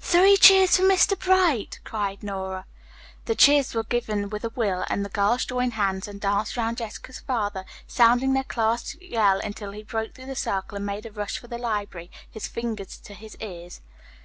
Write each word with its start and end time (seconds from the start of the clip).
"Three 0.00 0.36
cheers 0.36 0.76
for 0.76 0.84
Mr. 0.84 1.18
Bright," 1.18 1.80
cried 1.82 2.22
Nora. 2.22 2.66
The 3.24 3.34
cheers 3.34 3.74
were 3.74 3.82
given 3.82 4.30
with 4.30 4.44
a 4.44 4.50
will, 4.50 4.84
then 4.88 5.02
the 5.02 5.08
girls 5.08 5.44
joined 5.44 5.72
hands 5.72 6.06
and 6.06 6.20
danced 6.20 6.56
around 6.56 6.76
Jessica's 6.78 7.18
father, 7.18 7.64
sounding 7.88 8.32
their 8.32 8.44
class 8.44 8.94
yell 9.00 9.40
until 9.40 9.72
he 9.72 9.82
broke 9.82 10.14
through 10.14 10.26
the 10.26 10.36
circle 10.36 10.76
and 10.76 10.86
made 10.86 11.04
a 11.04 11.10
rush 11.10 11.38
for 11.40 11.48
the 11.48 11.58
library, 11.58 12.12
his 12.30 12.46
fingers 12.46 12.96
to 12.98 13.12
his 13.14 13.36
ears. 13.40 13.80